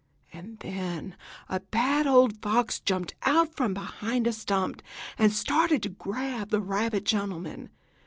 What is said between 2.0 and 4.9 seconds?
old fox jumped out from behind a stump,